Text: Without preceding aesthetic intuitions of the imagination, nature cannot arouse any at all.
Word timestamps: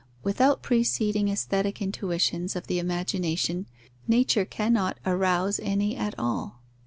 Without 0.23 0.63
preceding 0.63 1.27
aesthetic 1.27 1.79
intuitions 1.79 2.55
of 2.55 2.65
the 2.65 2.79
imagination, 2.79 3.67
nature 4.07 4.45
cannot 4.45 4.97
arouse 5.05 5.59
any 5.61 5.95
at 5.95 6.17
all. 6.17 6.63